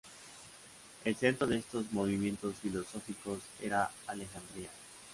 [1.05, 4.71] El centro de estos movimientos filosóficos era Alejandría.